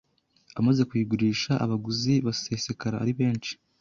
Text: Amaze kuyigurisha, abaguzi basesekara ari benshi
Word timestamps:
Amaze 0.59 0.81
kuyigurisha, 0.89 1.51
abaguzi 1.65 2.13
basesekara 2.25 2.95
ari 3.03 3.13
benshi 3.19 3.51